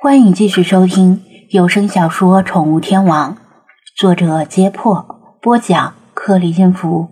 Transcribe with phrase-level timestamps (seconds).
[0.00, 3.34] 欢迎继续收听有声小说《宠物天王》，
[3.96, 5.04] 作者：揭破，
[5.42, 7.08] 播讲：克里音符，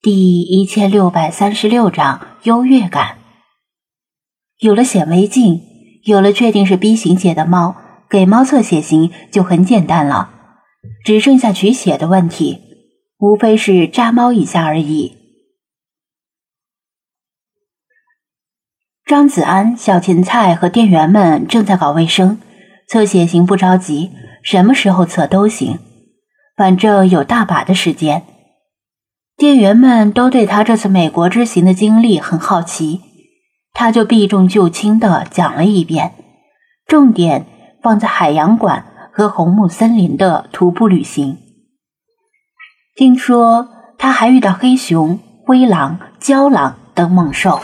[0.00, 3.18] 第一千六百三十六章优越感。
[4.60, 5.60] 有了显微镜，
[6.04, 7.76] 有了确定是 B 型血的猫，
[8.08, 10.30] 给猫测血型就很简单了，
[11.04, 12.58] 只剩下取血的问题，
[13.18, 15.17] 无非是扎猫一下而已。
[19.08, 22.38] 张子安、小芹菜和店员们正在搞卫生，
[22.86, 24.10] 测血型不着急，
[24.42, 25.78] 什么时候测都行，
[26.54, 28.24] 反正有大把的时间。
[29.38, 33.00] 店员们都对他这次美国之行的经历很好奇，
[33.72, 36.12] 他就避重就轻的讲了一遍，
[36.86, 37.46] 重点
[37.82, 41.38] 放在海洋馆和红木森林的徒步旅行。
[42.94, 47.58] 听说他还遇到黑熊、灰狼、郊狼等猛兽。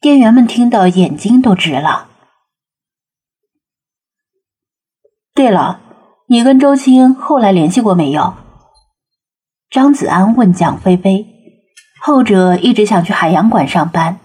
[0.00, 2.08] 店员们听到眼睛都直了。
[5.34, 5.80] 对了，
[6.28, 8.34] 你跟周青后来联系过没有？
[9.70, 11.26] 张子安问蒋菲菲，
[12.00, 14.20] 后者一直想去海洋馆上班，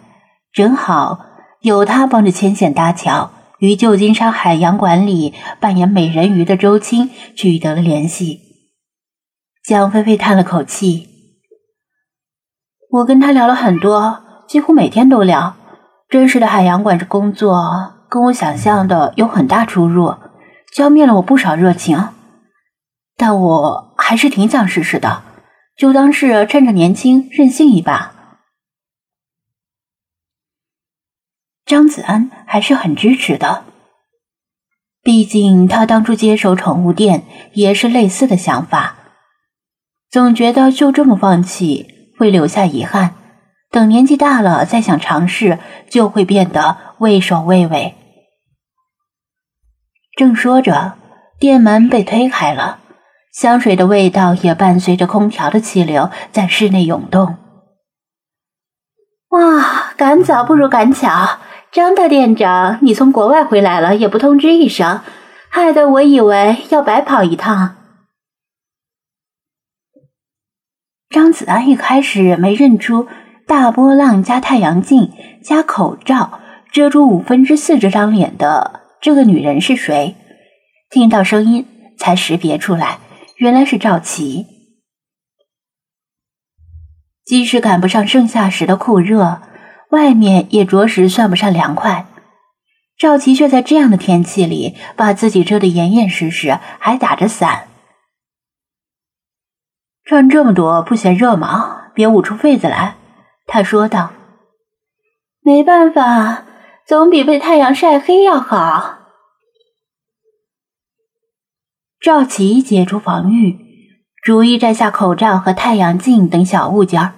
[0.51, 1.19] 正好
[1.61, 8.39] 有他帮着牵线搭桥，与旧金山海洋馆里扮演美人鱼的周青取得了联系。
[9.63, 11.09] 蒋菲菲叹了口气
[12.91, 15.55] ：“我跟他聊了很多，几乎每天都聊。”
[16.13, 20.15] 真实的海洋馆这工作跟我想象的有很大出入，
[20.71, 22.09] 浇灭了我不少热情，
[23.17, 25.23] 但我还是挺想试试的，
[25.75, 28.13] 就当是趁着年轻任性一把。
[31.65, 33.63] 张子安还是很支持的，
[35.01, 38.97] 毕竟他当初接手宠物店也是类似的想法，
[40.11, 43.15] 总觉得就这么放弃会留下遗憾。
[43.73, 45.57] 等年纪大了，再想尝试，
[45.89, 47.95] 就会变得畏首畏尾。
[50.15, 50.93] 正说着，
[51.39, 52.77] 店门被推开了，
[53.31, 57.37] 香水的味道也伴随着空调的气流在室内涌动。
[59.29, 61.39] 哇，赶早不如赶巧，
[61.71, 65.01] 张大店长，你从国外回来了也不通知一声，
[65.49, 67.75] 害得我以为要白跑一趟。
[71.09, 73.07] 张子安一开始没认出。
[73.45, 75.11] 大波浪加太阳镜
[75.43, 76.39] 加口罩
[76.71, 80.15] 遮住五分之四这张脸的这个女人是谁？
[80.89, 81.65] 听到声音
[81.97, 82.99] 才识别出来，
[83.37, 84.47] 原来是赵琪。
[87.25, 89.41] 即使赶不上盛夏时的酷热，
[89.89, 92.07] 外面也着实算不上凉快。
[92.97, 97.67] 赵琪却在这样的天气里把自己遮得严严实实，还打着伞。
[100.05, 101.91] 穿这么多不嫌热吗？
[101.93, 102.95] 别捂出痱子来。
[103.45, 104.13] 他说道
[105.41, 106.45] ：“没办法，
[106.87, 108.99] 总比被太阳晒黑要好。”
[111.99, 113.57] 赵琪解除防御，
[114.21, 117.13] 逐一摘下口罩和太阳镜等小物件，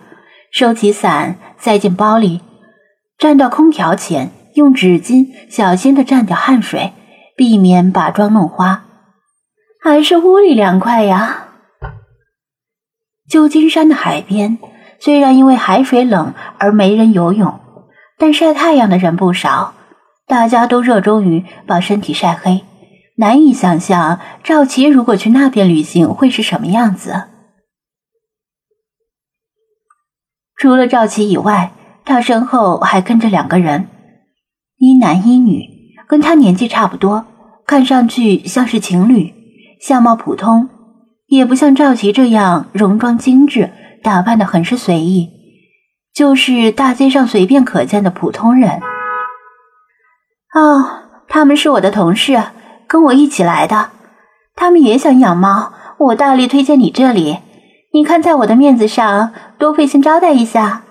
[0.52, 2.42] 收起伞，塞进包里，
[3.18, 6.94] 站到空调前，用纸巾小心的蘸掉汗水，
[7.36, 8.86] 避免把妆弄花。
[9.82, 11.50] 还是屋里凉快呀！
[13.30, 14.58] 旧金山的海边。
[15.00, 17.60] 虽然因为海水冷而没人游泳，
[18.18, 19.74] 但晒太阳的人不少，
[20.26, 22.64] 大家都热衷于把身体晒黑。
[23.18, 27.26] 难以想象赵琪如果去那边旅行会是什么样子。
[30.58, 31.72] 除了赵琪以外，
[32.04, 33.88] 他身后还跟着两个人，
[34.78, 35.62] 一男一女，
[36.08, 37.26] 跟他年纪差不多，
[37.66, 39.34] 看上去像是情侣，
[39.82, 40.70] 相貌普通，
[41.28, 43.72] 也不像赵琪这样戎装精致。
[44.06, 45.32] 打扮的很是随意，
[46.14, 48.80] 就是大街上随便可见的普通人。
[50.54, 52.40] 哦，他们是我的同事，
[52.86, 53.90] 跟我一起来的。
[54.56, 57.40] 他们也想养猫，我大力推荐你这里。
[57.94, 60.84] 你看在我的面子上，多费心招待一下。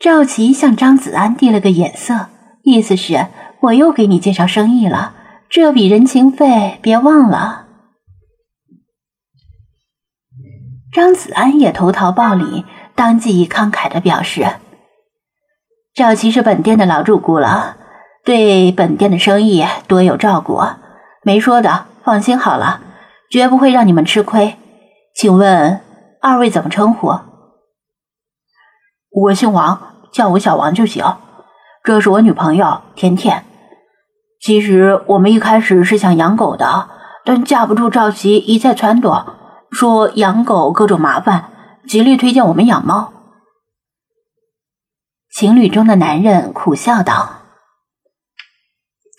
[0.00, 2.26] 赵琪向张子安递了个眼色，
[2.64, 3.28] 意思是
[3.60, 5.14] 我又给你介绍生意了，
[5.48, 7.61] 这笔人情费别忘了。
[10.92, 14.56] 张子安也投桃报李，当即慷慨的表示
[15.96, 17.78] ：“赵琪是本店的老主顾了，
[18.26, 20.60] 对本店的生意多有照顾，
[21.22, 22.82] 没说的，放心好了，
[23.30, 24.58] 绝不会让你们吃亏。
[25.14, 25.80] 请问
[26.20, 27.18] 二位怎么称呼？
[29.10, 31.02] 我姓王，叫我小王就行。
[31.82, 33.46] 这是我女朋友甜甜。
[34.42, 36.90] 其实我们一开始是想养狗的，
[37.24, 39.24] 但架不住赵琪一再撺掇。”
[39.72, 41.46] 说养狗各种麻烦，
[41.88, 43.12] 极力推荐我们养猫。
[45.34, 47.40] 情侣中的男人苦笑道：“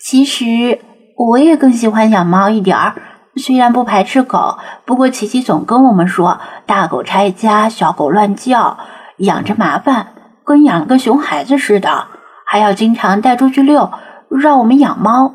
[0.00, 0.80] 其实
[1.16, 2.94] 我也更喜欢养猫一点儿，
[3.34, 8.78] 虽然不排斥狗，不过琪琪总跟我们说，大狗拆家，小狗乱叫，
[9.18, 10.14] 养着麻烦，
[10.44, 12.06] 跟养了个熊孩子似的，
[12.46, 13.90] 还要经常带出去遛，
[14.30, 15.34] 让我们养猫，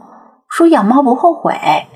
[0.49, 1.88] 说养猫不后悔。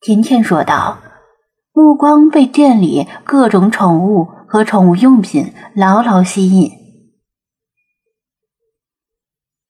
[0.00, 0.98] 甜甜说道，
[1.74, 6.70] 目光被店里各种宠物和宠物用品牢牢吸引。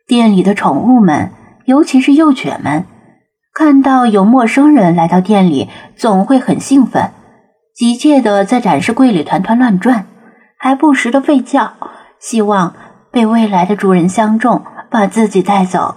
[0.06, 1.32] 店里的宠物们，
[1.64, 2.86] 尤其是幼犬们，
[3.52, 7.10] 看到有陌生人来到店里，总会很兴奋，
[7.74, 10.06] 急切的在展示柜里团团乱转，
[10.56, 11.74] 还不时的吠叫，
[12.20, 12.76] 希望
[13.10, 15.96] 被未来的主人相中，把自己带走。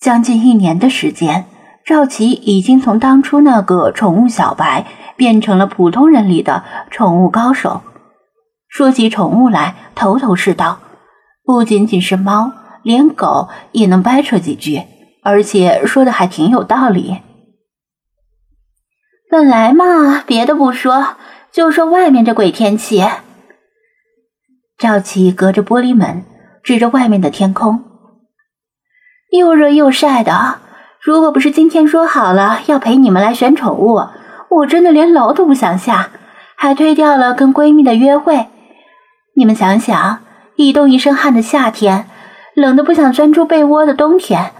[0.00, 1.46] 将近一年的时间，
[1.84, 4.86] 赵琪已经从当初那个宠物小白，
[5.16, 7.82] 变成了普通人里的宠物高手。
[8.68, 10.80] 说起宠物来，头头是道。
[11.44, 12.52] 不仅仅是猫，
[12.82, 14.82] 连狗也能掰扯几句，
[15.24, 17.18] 而且说的还挺有道理。
[19.28, 21.16] 本来嘛，别的不说，
[21.50, 23.04] 就说外面这鬼天气。
[24.78, 26.24] 赵琪隔着玻璃门
[26.62, 27.82] 指着外面的天空，
[29.32, 30.60] 又热又晒的。
[31.04, 34.00] 如果不是今天说好了要陪你们来选宠物，
[34.48, 36.10] 我真的连楼都不想下，
[36.56, 38.46] 还推掉了跟闺蜜的约会。
[39.34, 40.20] 你们想想。
[40.54, 42.06] 一冻一身汗的夏天，
[42.54, 44.52] 冷得不想钻出被窝的冬天，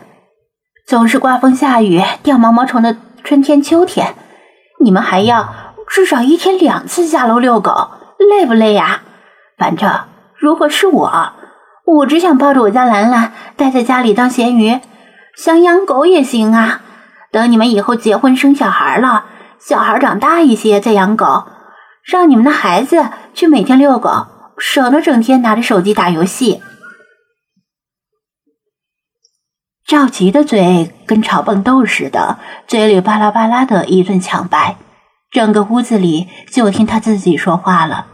[0.86, 4.14] 总是刮风下雨、掉毛毛虫的春天秋天，
[4.80, 5.52] 你们还要
[5.86, 7.88] 至少一天两次下楼遛狗，
[8.18, 9.02] 累不累呀？
[9.58, 9.92] 反正
[10.34, 11.32] 如果是我，
[11.84, 14.80] 我只想抱着我家兰兰待在家里当咸鱼，
[15.36, 16.82] 想养狗也行啊。
[17.30, 19.24] 等你们以后结婚生小孩了，
[19.58, 21.44] 小孩长大一些再养狗，
[22.04, 24.26] 让你们的孩子去每天遛狗。
[24.58, 26.62] 省得整天拿着手机打游戏。
[29.84, 32.38] 赵吉的嘴跟炒蹦豆似的，
[32.68, 34.76] 嘴里巴拉巴拉的一顿抢白，
[35.30, 38.06] 整个屋子里就听他自己说话了。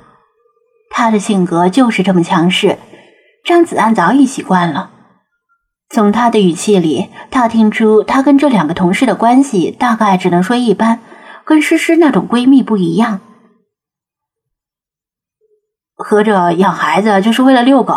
[0.91, 2.79] 他的性格就是这么强势，
[3.45, 4.91] 张子安早已习惯了。
[5.91, 11.01] 从他的语气里，他听出他跟这两个同事的关系大概只能说一般，
[11.45, 13.21] 跟诗诗那种闺蜜不一样。
[15.95, 17.95] 合着养孩子就是为了遛狗？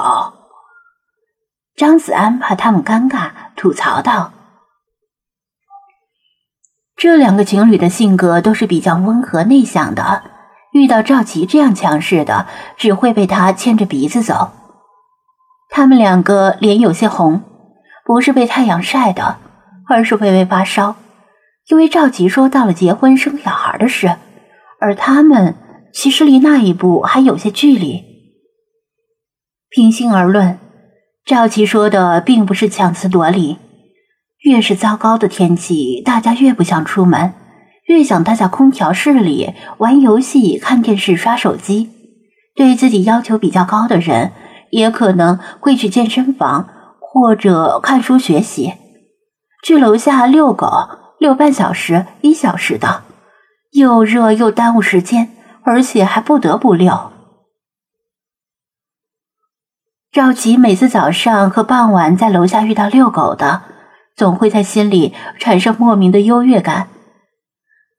[1.76, 4.32] 张子安怕他们尴尬，吐槽道
[6.96, 10.24] ：“这两个情侣的性格都是比较温和内向的，
[10.74, 12.48] 遇到赵琪这样强势的，
[12.78, 14.52] 只会被他牵着鼻子走。
[15.70, 17.44] 他们两个脸有些红，
[18.12, 19.38] 不是被太阳晒的，
[19.88, 20.98] 而是微微发烧，
[21.70, 24.18] 因为赵琪说到了结婚生小孩的事，
[24.82, 25.56] 而他们……”
[25.96, 28.04] 其实离那一步还有些距离。
[29.70, 30.60] 平心而论，
[31.26, 33.58] 赵琪说的并不是强词夺理。
[34.44, 37.34] 越是糟糕的天气，大家越不想出门，
[37.88, 41.90] 越想待在空调室里玩游戏、看电视、刷手机。
[42.56, 44.34] 对自己要求比较高的人，
[44.70, 46.68] 也可能会去健身房
[47.12, 48.76] 或者看书学习，
[49.64, 50.68] 去楼下遛狗，
[51.20, 53.04] 遛半小时、一小时的，
[53.72, 55.36] 又热又耽误时间。
[55.64, 57.12] 而且还不得不遛。
[60.12, 63.62] 赵吉每次早上和傍晚在楼下遇到遛狗的，
[64.16, 66.88] 总会在心里产生莫名的优越感。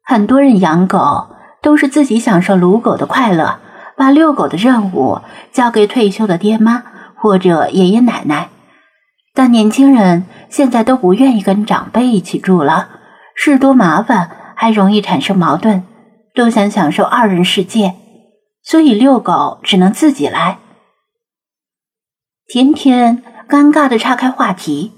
[0.03, 1.29] 很多人养狗
[1.63, 3.61] 都是自己享受撸狗的快乐，
[3.97, 5.21] 把遛狗的任务
[5.53, 6.83] 交给退休的爹妈
[7.15, 8.49] 或者爷爷奶奶。
[9.35, 12.89] 但年轻人现在都不愿意跟长辈一起住了，
[13.35, 15.85] 事多麻烦，还容易产生矛盾。
[16.35, 17.95] 都想享受二人世界，
[18.63, 20.59] 所以遛狗只能自己来。
[22.47, 24.93] 甜甜尴尬的岔开话题：“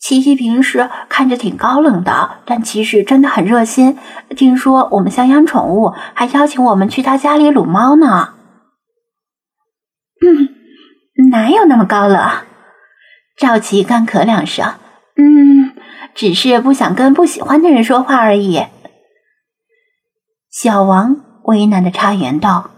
[0.00, 3.98] 琪琪平时看着挺高冷的，但其实真的很热心。
[4.30, 8.32] 听说我们想养宠物，还邀请我们去他家里撸猫呢。
[10.24, 12.18] ”“嗯，哪有那么高冷？”
[13.36, 14.74] 赵琪干咳两声
[15.16, 15.74] ，“嗯，
[16.14, 18.66] 只是不想跟不喜欢的人说话而已。”
[20.50, 22.70] 小王为难的插言道：“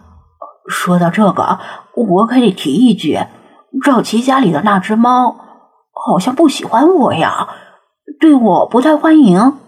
[0.71, 1.59] 说到这个，
[1.95, 3.19] 我可得提一句，
[3.83, 5.37] 赵琪家里的那只猫
[5.93, 7.49] 好像不喜欢我呀，
[8.21, 9.59] 对我不太欢迎。”